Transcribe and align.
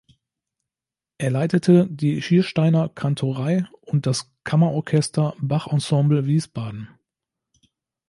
Er 1.19 1.29
leitete 1.29 1.85
die 1.87 2.23
Schiersteiner 2.23 2.89
Kantorei 2.89 3.67
und 3.81 4.07
das 4.07 4.33
Kammerorchester 4.43 5.35
"Bach-Ensemble 5.39 6.25
Wiesbaden". 6.25 6.89